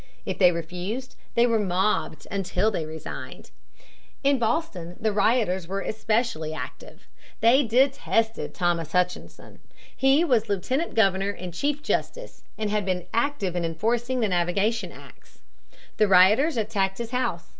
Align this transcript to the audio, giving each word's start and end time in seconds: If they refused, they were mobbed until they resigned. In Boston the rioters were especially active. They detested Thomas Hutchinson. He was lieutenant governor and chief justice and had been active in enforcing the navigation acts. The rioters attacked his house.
If 0.25 0.39
they 0.39 0.51
refused, 0.51 1.15
they 1.35 1.45
were 1.45 1.59
mobbed 1.59 2.25
until 2.31 2.71
they 2.71 2.87
resigned. 2.87 3.51
In 4.23 4.39
Boston 4.39 4.95
the 4.99 5.11
rioters 5.13 5.67
were 5.67 5.81
especially 5.81 6.55
active. 6.55 7.07
They 7.39 7.61
detested 7.61 8.55
Thomas 8.55 8.93
Hutchinson. 8.93 9.59
He 9.95 10.23
was 10.23 10.49
lieutenant 10.49 10.95
governor 10.95 11.29
and 11.29 11.53
chief 11.53 11.83
justice 11.83 12.41
and 12.57 12.71
had 12.71 12.83
been 12.83 13.05
active 13.13 13.55
in 13.55 13.63
enforcing 13.63 14.21
the 14.21 14.27
navigation 14.29 14.91
acts. 14.91 15.41
The 15.97 16.07
rioters 16.07 16.57
attacked 16.57 16.97
his 16.97 17.11
house. 17.11 17.49